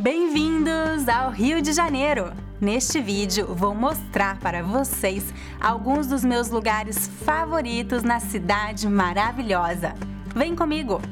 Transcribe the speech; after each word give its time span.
Bem-vindos 0.00 1.08
ao 1.08 1.32
Rio 1.32 1.60
de 1.60 1.72
Janeiro! 1.72 2.32
Neste 2.60 3.00
vídeo 3.00 3.52
vou 3.52 3.74
mostrar 3.74 4.38
para 4.38 4.62
vocês 4.62 5.34
alguns 5.60 6.06
dos 6.06 6.22
meus 6.22 6.50
lugares 6.50 7.08
favoritos 7.24 8.04
na 8.04 8.20
cidade 8.20 8.88
maravilhosa. 8.88 9.94
Vem 10.36 10.54
comigo! 10.54 11.02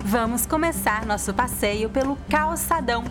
Vamos 0.00 0.44
começar 0.44 1.06
nosso 1.06 1.32
passeio 1.32 1.88
pelo 1.88 2.14
Calçadão, 2.28 3.04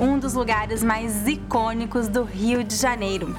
um 0.00 0.18
dos 0.18 0.32
lugares 0.32 0.82
mais 0.82 1.28
icônicos 1.28 2.08
do 2.08 2.24
Rio 2.24 2.64
de 2.64 2.74
Janeiro. 2.74 3.36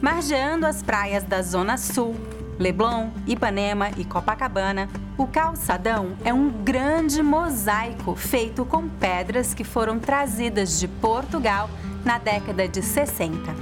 Margeando 0.00 0.64
as 0.64 0.82
praias 0.82 1.22
da 1.22 1.42
Zona 1.42 1.76
Sul, 1.76 2.16
Leblon, 2.58 3.10
Ipanema 3.26 3.90
e 3.98 4.06
Copacabana, 4.06 4.88
o 5.16 5.26
calçadão 5.28 6.16
é 6.24 6.34
um 6.34 6.50
grande 6.50 7.22
mosaico 7.22 8.16
feito 8.16 8.64
com 8.64 8.88
pedras 8.88 9.54
que 9.54 9.62
foram 9.62 9.98
trazidas 9.98 10.80
de 10.80 10.88
Portugal 10.88 11.70
na 12.04 12.18
década 12.18 12.66
de 12.66 12.82
60. 12.82 13.54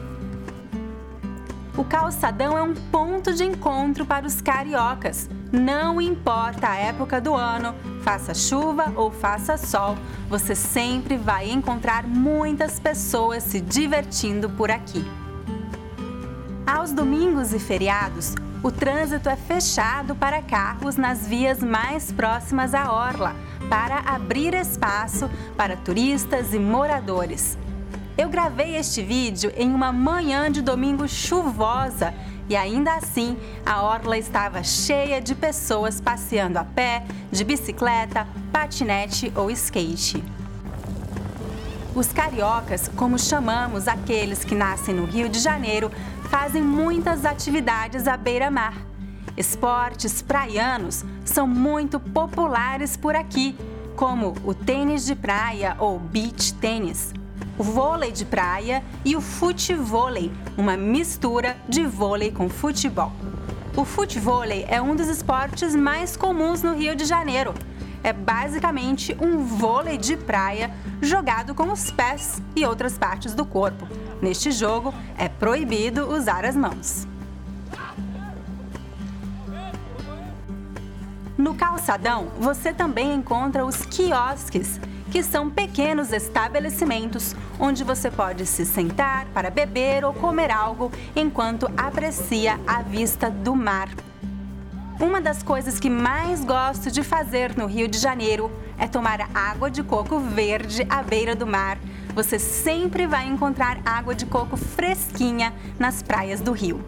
O 1.77 1.84
calçadão 1.84 2.56
é 2.56 2.62
um 2.62 2.74
ponto 2.74 3.34
de 3.34 3.44
encontro 3.44 4.06
para 4.06 4.27
os 4.27 4.41
cariocas. 4.41 5.28
Não 5.50 6.00
importa 6.00 6.68
a 6.68 6.77
época 6.77 7.20
do 7.20 7.34
ano, 7.34 7.74
faça 8.02 8.32
chuva 8.32 8.91
ou 8.96 9.10
faça 9.10 9.58
sol, 9.58 9.96
você 10.28 10.55
sempre 10.55 11.19
vai 11.19 11.50
encontrar 11.50 12.06
muitas 12.06 12.80
pessoas 12.80 13.42
se 13.42 13.60
divertindo 13.60 14.48
por 14.48 14.70
aqui. 14.70 15.05
Aos 16.66 16.92
domingos 16.92 17.52
e 17.52 17.58
feriados, 17.58 18.34
o 18.62 18.70
trânsito 18.70 19.28
é 19.28 19.34
fechado 19.34 20.14
para 20.14 20.40
carros 20.40 20.96
nas 20.96 21.26
vias 21.26 21.60
mais 21.60 22.12
próximas 22.12 22.74
à 22.74 22.92
orla, 22.92 23.34
para 23.68 23.98
abrir 24.00 24.54
espaço 24.54 25.28
para 25.56 25.76
turistas 25.76 26.54
e 26.54 26.58
moradores. 26.58 27.58
Eu 28.16 28.28
gravei 28.28 28.77
este 28.77 29.02
vídeo 29.02 29.52
em 29.56 29.74
uma 29.74 29.91
manhã 29.91 30.50
de 30.50 30.62
domingo 30.62 31.08
chuvosa 31.08 32.14
e 32.48 32.54
ainda 32.54 32.94
assim 32.94 33.36
a 33.66 33.82
orla 33.82 34.16
estava 34.16 34.62
cheia 34.62 35.20
de 35.20 35.34
pessoas 35.34 36.00
passeando 36.00 36.58
a 36.58 36.64
pé, 36.64 37.04
de 37.32 37.42
bicicleta, 37.42 38.28
patinete 38.52 39.32
ou 39.34 39.50
skate. 39.50 40.22
Os 41.94 42.10
cariocas, 42.10 42.90
como 42.96 43.18
chamamos 43.18 43.86
aqueles 43.86 44.42
que 44.42 44.54
nascem 44.54 44.94
no 44.94 45.04
Rio 45.04 45.28
de 45.28 45.38
Janeiro, 45.38 45.90
fazem 46.30 46.62
muitas 46.62 47.26
atividades 47.26 48.08
à 48.08 48.16
beira-mar. 48.16 48.74
Esportes 49.36 50.22
praianos 50.22 51.04
são 51.22 51.46
muito 51.46 52.00
populares 52.00 52.96
por 52.96 53.14
aqui, 53.14 53.54
como 53.94 54.34
o 54.42 54.54
tênis 54.54 55.04
de 55.04 55.14
praia 55.14 55.76
ou 55.78 55.98
beach 55.98 56.54
tênis, 56.54 57.12
o 57.58 57.62
vôlei 57.62 58.10
de 58.10 58.24
praia 58.24 58.82
e 59.04 59.14
o 59.14 59.20
futevôlei, 59.20 60.32
uma 60.56 60.78
mistura 60.78 61.58
de 61.68 61.84
vôlei 61.84 62.32
com 62.32 62.48
futebol. 62.48 63.12
O 63.76 63.84
futevôlei 63.84 64.64
é 64.66 64.80
um 64.80 64.96
dos 64.96 65.08
esportes 65.08 65.74
mais 65.74 66.16
comuns 66.16 66.62
no 66.62 66.74
Rio 66.74 66.96
de 66.96 67.04
Janeiro. 67.04 67.52
É 68.05 68.12
basicamente 68.12 69.17
um 69.20 69.45
vôlei 69.45 69.97
de 69.97 70.17
praia 70.17 70.70
jogado 71.00 71.55
com 71.55 71.70
os 71.70 71.91
pés 71.91 72.42
e 72.56 72.64
outras 72.64 72.98
partes 72.98 73.34
do 73.34 73.44
corpo. 73.44 73.86
Neste 74.20 74.50
jogo, 74.50 74.92
é 75.17 75.28
proibido 75.28 76.09
usar 76.09 76.44
as 76.44 76.56
mãos. 76.56 77.06
No 81.39 81.55
calçadão, 81.55 82.28
você 82.39 82.72
também 82.72 83.14
encontra 83.14 83.64
os 83.64 83.84
quiosques, 83.86 84.81
que 85.11 85.22
são 85.22 85.50
pequenos 85.50 86.12
estabelecimentos 86.12 87.34
onde 87.59 87.84
você 87.84 88.11
pode 88.11 88.47
se 88.47 88.64
sentar 88.64 89.27
para 89.34 89.50
beber 89.50 90.05
ou 90.05 90.14
comer 90.14 90.50
algo 90.50 90.91
enquanto 91.14 91.71
aprecia 91.76 92.59
a 92.66 92.82
vista 92.82 93.28
do 93.31 93.55
mar. 93.55 93.88
Uma 95.02 95.20
das 95.20 95.42
coisas 95.42 95.78
que 95.78 95.90
mais 95.90 96.44
gosto 96.44 96.90
de 96.90 97.02
fazer 97.02 97.56
no 97.56 97.66
Rio 97.66 97.88
de 97.88 97.98
Janeiro 97.98 98.50
é 98.78 98.86
tomar 98.86 99.28
água 99.34 99.70
de 99.70 99.82
coco 99.82 100.18
verde 100.18 100.86
à 100.88 101.02
beira 101.02 101.36
do 101.36 101.46
mar 101.46 101.76
você 102.14 102.38
sempre 102.38 103.06
vai 103.06 103.26
encontrar 103.26 103.80
água 103.84 104.14
de 104.14 104.26
coco 104.26 104.56
fresquinha 104.56 105.52
nas 105.78 106.02
praias 106.02 106.40
do 106.40 106.52
Rio. 106.52 106.84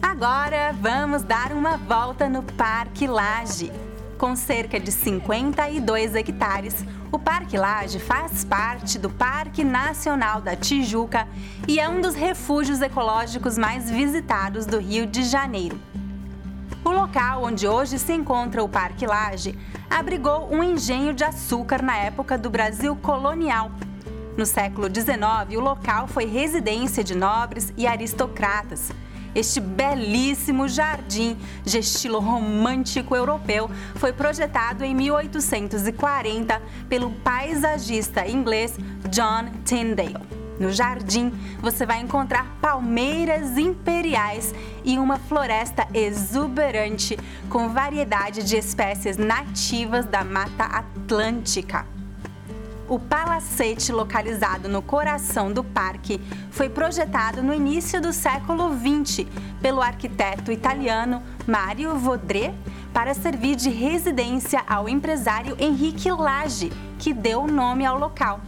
Agora 0.00 0.72
vamos 0.80 1.22
dar 1.22 1.52
uma 1.52 1.76
volta 1.76 2.28
no 2.28 2.42
Parque 2.42 3.06
Lage. 3.06 3.72
Com 4.16 4.36
cerca 4.36 4.78
de 4.78 4.92
52 4.92 6.14
hectares, 6.14 6.84
o 7.14 7.18
Parque 7.18 7.56
Lage 7.56 8.00
faz 8.00 8.44
parte 8.44 8.98
do 8.98 9.08
Parque 9.08 9.62
Nacional 9.62 10.40
da 10.40 10.56
Tijuca 10.56 11.28
e 11.68 11.78
é 11.78 11.88
um 11.88 12.00
dos 12.00 12.16
refúgios 12.16 12.82
ecológicos 12.82 13.56
mais 13.56 13.88
visitados 13.88 14.66
do 14.66 14.80
Rio 14.80 15.06
de 15.06 15.22
Janeiro. 15.22 15.80
O 16.84 16.90
local 16.90 17.44
onde 17.44 17.68
hoje 17.68 18.00
se 18.00 18.12
encontra 18.12 18.64
o 18.64 18.68
Parque 18.68 19.06
Lage 19.06 19.56
abrigou 19.88 20.52
um 20.52 20.60
engenho 20.64 21.14
de 21.14 21.22
açúcar 21.22 21.80
na 21.80 21.96
época 21.96 22.36
do 22.36 22.50
Brasil 22.50 22.96
colonial. 22.96 23.70
No 24.36 24.44
século 24.44 24.88
XIX, 24.88 25.56
o 25.56 25.60
local 25.60 26.08
foi 26.08 26.24
residência 26.24 27.04
de 27.04 27.14
nobres 27.14 27.72
e 27.76 27.86
aristocratas. 27.86 28.90
Este 29.34 29.60
belíssimo 29.60 30.68
jardim 30.68 31.36
de 31.64 31.78
estilo 31.78 32.20
romântico 32.20 33.16
europeu 33.16 33.68
foi 33.96 34.12
projetado 34.12 34.84
em 34.84 34.94
1840 34.94 36.62
pelo 36.88 37.10
paisagista 37.10 38.26
inglês 38.26 38.76
John 39.10 39.50
Tyndale. 39.64 40.44
No 40.58 40.70
jardim, 40.70 41.32
você 41.60 41.84
vai 41.84 42.00
encontrar 42.00 42.46
palmeiras 42.60 43.58
imperiais 43.58 44.54
e 44.84 44.98
uma 44.98 45.18
floresta 45.18 45.86
exuberante 45.92 47.18
com 47.50 47.70
variedade 47.70 48.44
de 48.44 48.56
espécies 48.56 49.16
nativas 49.16 50.06
da 50.06 50.22
Mata 50.22 50.64
Atlântica. 50.64 51.93
O 52.86 52.98
palacete, 52.98 53.90
localizado 53.90 54.68
no 54.68 54.82
coração 54.82 55.50
do 55.50 55.64
parque, 55.64 56.20
foi 56.50 56.68
projetado 56.68 57.42
no 57.42 57.54
início 57.54 57.98
do 57.98 58.12
século 58.12 58.70
XX 58.72 59.26
pelo 59.62 59.80
arquiteto 59.80 60.52
italiano 60.52 61.22
Mario 61.46 61.96
Vodré 61.96 62.54
para 62.92 63.14
servir 63.14 63.56
de 63.56 63.70
residência 63.70 64.62
ao 64.68 64.86
empresário 64.86 65.56
Henrique 65.58 66.10
Lage, 66.10 66.70
que 66.98 67.14
deu 67.14 67.44
o 67.44 67.50
nome 67.50 67.86
ao 67.86 67.98
local. 67.98 68.40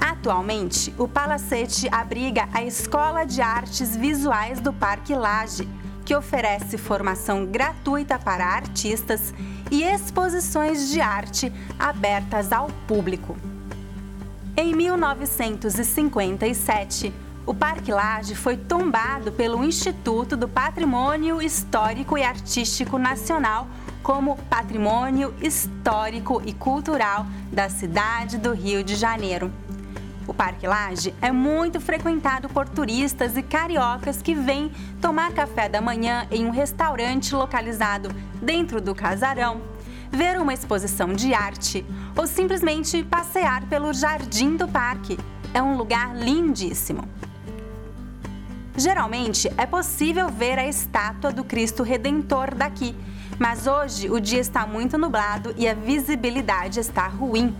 Atualmente, 0.00 0.92
o 0.98 1.06
Palacete 1.06 1.88
abriga 1.90 2.48
a 2.52 2.64
Escola 2.64 3.24
de 3.24 3.40
Artes 3.40 3.96
Visuais 3.96 4.60
do 4.60 4.72
Parque 4.72 5.14
Lage, 5.14 5.68
que 6.04 6.14
oferece 6.14 6.78
formação 6.78 7.44
gratuita 7.46 8.18
para 8.18 8.44
artistas 8.44 9.32
e 9.70 9.82
exposições 9.82 10.90
de 10.90 11.00
arte 11.00 11.50
abertas 11.78 12.52
ao 12.52 12.68
público. 12.86 13.36
Em 14.56 14.74
1957, 14.74 17.12
o 17.44 17.54
Parque 17.54 17.90
Lage 17.90 18.34
foi 18.34 18.56
tombado 18.56 19.32
pelo 19.32 19.64
Instituto 19.64 20.36
do 20.36 20.46
Patrimônio 20.46 21.42
Histórico 21.42 22.16
e 22.16 22.22
Artístico 22.22 22.98
Nacional 22.98 23.66
como 24.02 24.36
Patrimônio 24.50 25.34
Histórico 25.40 26.42
e 26.44 26.52
Cultural 26.52 27.26
da 27.52 27.68
cidade 27.68 28.38
do 28.38 28.52
Rio 28.52 28.84
de 28.84 28.94
Janeiro. 28.94 29.50
O 30.26 30.32
Parque 30.32 30.66
Lage 30.66 31.12
é 31.20 31.32
muito 31.32 31.80
frequentado 31.80 32.48
por 32.48 32.68
turistas 32.68 33.36
e 33.36 33.42
cariocas 33.42 34.22
que 34.22 34.34
vêm 34.34 34.70
tomar 35.00 35.32
café 35.32 35.68
da 35.68 35.80
manhã 35.80 36.26
em 36.30 36.46
um 36.46 36.50
restaurante 36.50 37.34
localizado 37.34 38.08
dentro 38.40 38.80
do 38.80 38.94
casarão, 38.94 39.60
ver 40.10 40.40
uma 40.40 40.54
exposição 40.54 41.12
de 41.12 41.34
arte 41.34 41.84
ou 42.16 42.26
simplesmente 42.26 43.02
passear 43.02 43.66
pelo 43.66 43.92
jardim 43.92 44.56
do 44.56 44.68
parque. 44.68 45.18
É 45.52 45.60
um 45.60 45.76
lugar 45.76 46.16
lindíssimo. 46.16 47.02
Geralmente 48.76 49.52
é 49.58 49.66
possível 49.66 50.28
ver 50.28 50.58
a 50.58 50.66
estátua 50.66 51.30
do 51.30 51.44
Cristo 51.44 51.82
Redentor 51.82 52.54
daqui, 52.54 52.94
mas 53.38 53.66
hoje 53.66 54.08
o 54.08 54.18
dia 54.18 54.40
está 54.40 54.66
muito 54.66 54.96
nublado 54.96 55.52
e 55.58 55.68
a 55.68 55.74
visibilidade 55.74 56.80
está 56.80 57.06
ruim. 57.06 57.54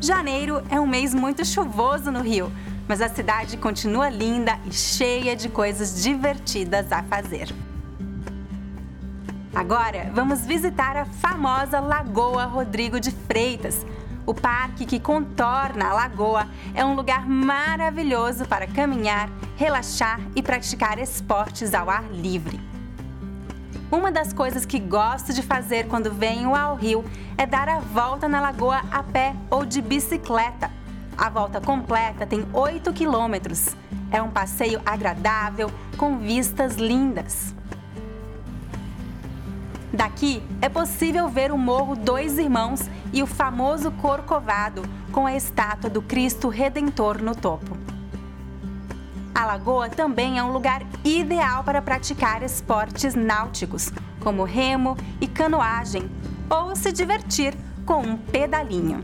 Janeiro 0.00 0.62
é 0.70 0.78
um 0.78 0.86
mês 0.86 1.14
muito 1.14 1.44
chuvoso 1.44 2.10
no 2.10 2.20
Rio, 2.20 2.52
mas 2.86 3.00
a 3.00 3.08
cidade 3.08 3.56
continua 3.56 4.08
linda 4.10 4.58
e 4.66 4.72
cheia 4.72 5.34
de 5.34 5.48
coisas 5.48 6.02
divertidas 6.02 6.92
a 6.92 7.02
fazer. 7.02 7.48
Agora 9.54 10.10
vamos 10.14 10.44
visitar 10.44 10.96
a 10.98 11.06
famosa 11.06 11.80
Lagoa 11.80 12.44
Rodrigo 12.44 13.00
de 13.00 13.10
Freitas. 13.10 13.86
O 14.26 14.34
parque 14.34 14.84
que 14.84 15.00
contorna 15.00 15.88
a 15.88 15.94
lagoa 15.94 16.46
é 16.74 16.84
um 16.84 16.94
lugar 16.94 17.26
maravilhoso 17.26 18.44
para 18.46 18.66
caminhar, 18.66 19.30
relaxar 19.56 20.20
e 20.34 20.42
praticar 20.42 20.98
esportes 20.98 21.72
ao 21.72 21.88
ar 21.88 22.04
livre. 22.12 22.60
Uma 23.90 24.10
das 24.10 24.32
coisas 24.32 24.66
que 24.66 24.80
gosto 24.80 25.32
de 25.32 25.42
fazer 25.42 25.86
quando 25.86 26.12
venho 26.12 26.54
ao 26.56 26.74
Rio 26.74 27.04
é 27.38 27.46
dar 27.46 27.68
a 27.68 27.78
volta 27.78 28.28
na 28.28 28.40
lagoa 28.40 28.82
a 28.90 29.02
pé 29.02 29.34
ou 29.48 29.64
de 29.64 29.80
bicicleta. 29.80 30.70
A 31.16 31.30
volta 31.30 31.60
completa 31.60 32.26
tem 32.26 32.44
8 32.52 32.92
quilômetros. 32.92 33.76
É 34.10 34.20
um 34.20 34.28
passeio 34.28 34.82
agradável, 34.84 35.70
com 35.96 36.18
vistas 36.18 36.74
lindas. 36.76 37.54
Daqui 39.92 40.42
é 40.60 40.68
possível 40.68 41.28
ver 41.28 41.52
o 41.52 41.56
Morro 41.56 41.94
Dois 41.94 42.38
Irmãos 42.38 42.90
e 43.12 43.22
o 43.22 43.26
famoso 43.26 43.92
Corcovado, 43.92 44.82
com 45.12 45.26
a 45.26 45.34
estátua 45.34 45.88
do 45.88 46.02
Cristo 46.02 46.48
Redentor 46.48 47.22
no 47.22 47.34
topo. 47.34 47.85
A 49.36 49.44
lagoa 49.44 49.90
também 49.90 50.38
é 50.38 50.42
um 50.42 50.50
lugar 50.50 50.82
ideal 51.04 51.62
para 51.62 51.82
praticar 51.82 52.42
esportes 52.42 53.14
náuticos, 53.14 53.92
como 54.18 54.44
remo 54.44 54.96
e 55.20 55.26
canoagem, 55.26 56.10
ou 56.48 56.74
se 56.74 56.90
divertir 56.90 57.54
com 57.84 58.00
um 58.00 58.16
pedalinho. 58.16 59.02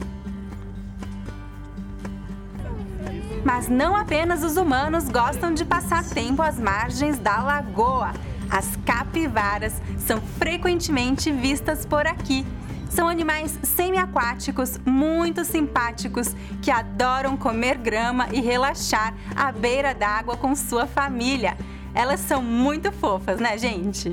Mas 3.44 3.68
não 3.68 3.94
apenas 3.94 4.42
os 4.42 4.56
humanos 4.56 5.06
gostam 5.06 5.52
de 5.52 5.66
passar 5.66 6.02
tempo 6.02 6.40
às 6.40 6.58
margens 6.58 7.18
da 7.18 7.42
lagoa. 7.42 8.12
As 8.48 8.74
capivaras 8.86 9.82
são 9.98 10.18
frequentemente 10.38 11.30
vistas 11.30 11.84
por 11.84 12.06
aqui 12.06 12.46
são 12.92 13.08
animais 13.08 13.58
semiaquáticos 13.62 14.78
muito 14.84 15.44
simpáticos 15.44 16.36
que 16.60 16.70
adoram 16.70 17.36
comer 17.36 17.78
grama 17.78 18.28
e 18.32 18.40
relaxar 18.40 19.14
à 19.34 19.50
beira 19.50 19.94
d'água 19.94 20.36
com 20.36 20.54
sua 20.54 20.86
família. 20.86 21.56
Elas 21.94 22.20
são 22.20 22.42
muito 22.42 22.92
fofas, 22.92 23.40
né, 23.40 23.56
gente? 23.56 24.12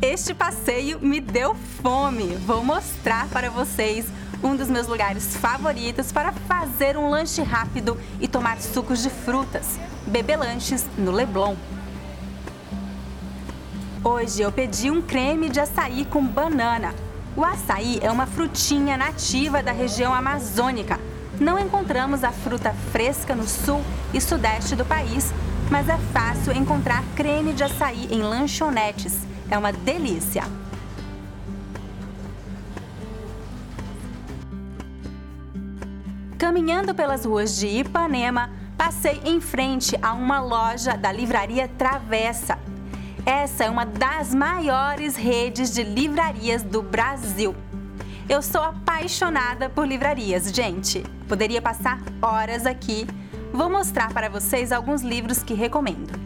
Este 0.00 0.32
passeio 0.34 0.98
me 1.00 1.20
deu 1.20 1.54
fome. 1.54 2.36
Vou 2.46 2.64
mostrar 2.64 3.28
para 3.28 3.50
vocês 3.50 4.06
um 4.42 4.56
dos 4.56 4.68
meus 4.68 4.86
lugares 4.86 5.36
favoritos 5.36 6.10
para 6.10 6.32
fazer 6.32 6.96
um 6.96 7.10
lanche 7.10 7.42
rápido 7.42 7.98
e 8.20 8.26
tomar 8.26 8.60
sucos 8.60 9.02
de 9.02 9.10
frutas. 9.10 9.78
Bebê 10.06 10.36
Lanches 10.36 10.86
no 10.96 11.10
Leblon. 11.10 11.54
Hoje 14.08 14.40
eu 14.40 14.52
pedi 14.52 14.88
um 14.88 15.02
creme 15.02 15.48
de 15.48 15.58
açaí 15.58 16.04
com 16.04 16.24
banana. 16.24 16.94
O 17.34 17.44
açaí 17.44 17.98
é 18.00 18.08
uma 18.08 18.24
frutinha 18.24 18.96
nativa 18.96 19.64
da 19.64 19.72
região 19.72 20.14
amazônica. 20.14 21.00
Não 21.40 21.58
encontramos 21.58 22.22
a 22.22 22.30
fruta 22.30 22.72
fresca 22.92 23.34
no 23.34 23.48
sul 23.48 23.82
e 24.14 24.20
sudeste 24.20 24.76
do 24.76 24.84
país, 24.84 25.32
mas 25.72 25.88
é 25.88 25.98
fácil 26.12 26.52
encontrar 26.52 27.02
creme 27.16 27.52
de 27.52 27.64
açaí 27.64 28.06
em 28.08 28.22
lanchonetes. 28.22 29.26
É 29.50 29.58
uma 29.58 29.72
delícia! 29.72 30.44
Caminhando 36.38 36.94
pelas 36.94 37.24
ruas 37.24 37.56
de 37.56 37.66
Ipanema, 37.66 38.50
passei 38.78 39.20
em 39.24 39.40
frente 39.40 39.98
a 40.00 40.12
uma 40.12 40.40
loja 40.40 40.96
da 40.96 41.10
livraria 41.10 41.66
Travessa 41.66 42.56
essa 43.26 43.64
é 43.64 43.70
uma 43.70 43.84
das 43.84 44.32
maiores 44.32 45.16
redes 45.16 45.74
de 45.74 45.82
livrarias 45.82 46.62
do 46.62 46.80
Brasil. 46.80 47.56
Eu 48.28 48.40
sou 48.40 48.62
apaixonada 48.62 49.68
por 49.68 49.84
livrarias, 49.84 50.52
gente. 50.52 51.02
Poderia 51.28 51.60
passar 51.60 52.00
horas 52.22 52.64
aqui. 52.66 53.04
Vou 53.52 53.68
mostrar 53.68 54.12
para 54.12 54.28
vocês 54.28 54.70
alguns 54.70 55.02
livros 55.02 55.42
que 55.42 55.54
recomendo. 55.54 56.16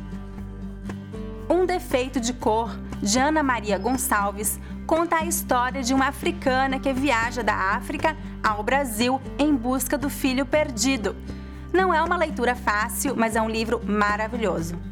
Um 1.49 1.65
Defeito 1.65 2.21
de 2.21 2.35
Cor, 2.35 2.79
de 3.03 3.19
Ana 3.19 3.43
Maria 3.43 3.79
Gonçalves, 3.79 4.61
conta 4.87 5.17
a 5.17 5.25
história 5.25 5.83
de 5.83 5.95
uma 5.95 6.09
africana 6.09 6.79
que 6.79 6.93
viaja 6.93 7.43
da 7.43 7.55
África 7.55 8.15
ao 8.43 8.63
Brasil 8.63 9.19
em 9.39 9.57
busca 9.57 9.97
do 9.97 10.11
filho 10.11 10.45
perdido. 10.45 11.17
Não 11.73 11.95
é 11.95 12.03
uma 12.03 12.19
leitura 12.19 12.55
fácil, 12.55 13.15
mas 13.17 13.37
é 13.37 13.41
um 13.41 13.49
livro 13.49 13.81
maravilhoso. 13.87 14.90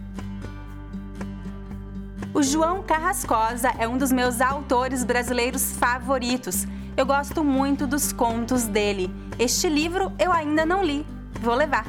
O 2.39 2.43
João 2.45 2.85
Carrascosa 2.85 3.75
é 3.81 3.89
um 3.89 3.99
dos 3.99 4.13
meus 4.13 4.41
autores 4.41 5.03
brasileiros 5.03 5.73
favoritos. 5.73 6.69
Eu 6.97 7.05
gosto 7.05 7.43
muito 7.43 7.85
dos 7.85 8.13
contos 8.13 8.63
dele. 8.63 9.13
Este 9.41 9.69
livro 9.69 10.13
eu 10.21 10.31
ainda 10.31 10.65
não 10.65 10.85
li. 10.85 11.05
Vou 11.41 11.57
levar. 11.57 11.85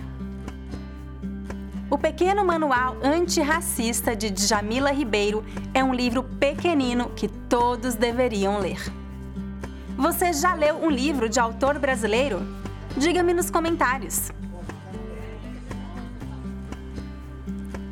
O 1.88 2.00
Pequeno 2.00 2.44
Manual 2.44 2.98
Antirracista 3.04 4.16
de 4.16 4.32
Djamila 4.32 4.92
Ribeiro 4.92 5.46
é 5.72 5.84
um 5.84 5.94
livro 5.94 6.24
pequenino 6.24 7.12
que 7.16 7.28
todos 7.28 7.94
deveriam 7.94 8.58
ler. 8.58 8.82
Você 9.96 10.34
já 10.34 10.56
leu 10.56 10.84
um 10.84 10.90
livro 10.90 11.30
de 11.30 11.40
autor 11.40 11.78
brasileiro? 11.78 12.42
Diga-me 12.98 13.36
nos 13.36 13.52
comentários. 13.52 14.32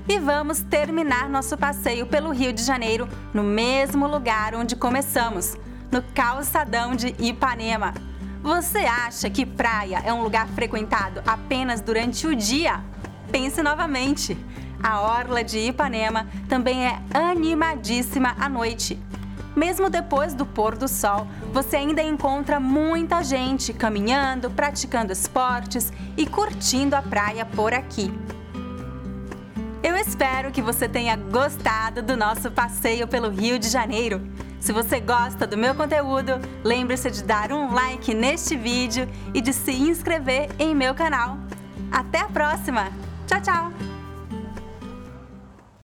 E 0.10 0.20
vamos 0.20 0.62
terminar 0.62 1.28
nosso 1.28 1.58
passeio 1.58 2.06
pelo 2.06 2.32
Rio 2.32 2.54
de 2.54 2.64
Janeiro 2.64 3.10
no 3.34 3.44
mesmo 3.44 4.08
lugar 4.08 4.56
onde 4.56 4.74
começamos, 4.74 5.58
no 5.92 6.02
calçadão 6.02 6.96
de 6.96 7.14
Ipanema. 7.20 7.94
Você 8.42 8.80
acha 8.80 9.30
que 9.30 9.46
praia 9.46 10.02
é 10.06 10.14
um 10.14 10.24
lugar 10.24 10.48
frequentado 10.48 11.22
apenas 11.28 11.82
durante 11.82 12.26
o 12.26 12.34
dia? 12.34 12.82
Pense 13.34 13.62
novamente. 13.62 14.38
A 14.82 15.02
orla 15.02 15.44
de 15.44 15.60
Ipanema 15.60 16.26
também 16.48 16.88
é 16.88 17.02
animadíssima 17.14 18.34
à 18.40 18.48
noite. 18.48 18.98
Mesmo 19.58 19.90
depois 19.90 20.34
do 20.34 20.46
pôr 20.46 20.78
do 20.78 20.88
sol, 20.88 21.28
você 21.52 21.76
ainda 21.76 22.02
encontra 22.02 22.62
muita 22.62 23.22
gente 23.24 23.74
caminhando, 23.74 24.50
praticando 24.52 25.12
esportes 25.12 25.92
e 26.16 26.26
curtindo 26.26 26.96
a 26.96 27.02
praia 27.02 27.44
por 27.44 27.74
aqui. 27.74 28.14
Eu 29.84 29.96
espero 29.96 30.52
que 30.52 30.62
você 30.62 30.90
tenha 30.90 31.16
gostado 31.16 32.02
do 32.02 32.18
nosso 32.18 32.52
passeio 32.52 33.08
pelo 33.08 33.30
Rio 33.30 33.60
de 33.60 33.70
Janeiro. 33.70 34.22
Se 34.60 34.74
você 34.74 35.00
gosta 35.00 35.46
do 35.46 35.58
meu 35.58 35.76
conteúdo, 35.76 36.34
lembre-se 36.64 37.12
de 37.12 37.24
dar 37.24 37.52
um 37.52 37.74
like 37.74 38.14
neste 38.14 38.56
vídeo 38.58 39.08
e 39.34 39.42
de 39.42 39.54
se 39.54 39.72
inscrever 39.72 40.50
em 40.58 40.76
meu 40.76 40.96
canal. 40.96 41.38
Até 41.92 42.22
a 42.22 42.28
próxima! 42.28 42.92
Tchau, 43.28 43.42
tchau! 43.42 43.97